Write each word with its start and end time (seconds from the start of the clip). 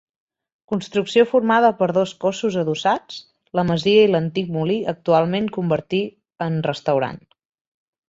Construcció 0.71 1.25
formada 1.33 1.69
per 1.81 1.87
dos 1.97 2.13
cossos 2.25 2.57
adossats, 2.63 3.21
la 3.61 3.67
masia 3.73 4.09
i 4.09 4.11
l'antic 4.17 4.53
molí, 4.59 4.81
actualment 4.97 5.55
convertir 5.61 6.05
en 6.51 6.63
restaurant. 6.73 7.27